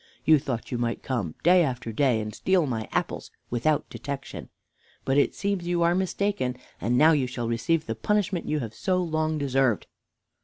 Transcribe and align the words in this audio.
You 0.25 0.39
thought 0.39 0.71
you 0.71 0.79
might 0.79 1.03
come 1.03 1.35
day 1.43 1.61
after 1.63 1.91
day 1.93 2.19
and 2.21 2.33
steal 2.33 2.65
my 2.65 2.89
apples 2.91 3.29
without 3.51 3.87
detection; 3.91 4.49
but 5.05 5.19
it 5.19 5.35
seems 5.35 5.67
you 5.67 5.83
are 5.83 5.93
mistaken, 5.93 6.57
and 6.81 6.97
now 6.97 7.11
you 7.11 7.27
shall 7.27 7.47
receive 7.47 7.85
the 7.85 7.93
punishment 7.93 8.47
you 8.49 8.61
have 8.61 8.73
so 8.73 8.97
long 8.97 9.37
deserved." 9.37 9.85